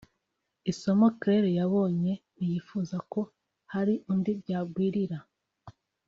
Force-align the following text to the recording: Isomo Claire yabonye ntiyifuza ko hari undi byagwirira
Isomo 0.71 1.07
Claire 1.19 1.49
yabonye 1.59 2.13
ntiyifuza 2.35 2.97
ko 3.11 3.21
hari 3.73 3.93
undi 4.11 4.31
byagwirira 4.41 5.17